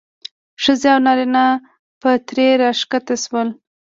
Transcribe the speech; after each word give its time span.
ښځې 0.63 0.87
او 0.93 0.99
نارینه 1.05 1.45
به 1.99 2.11
ترې 2.27 2.47
راښکته 2.61 3.15
شول. 3.23 3.47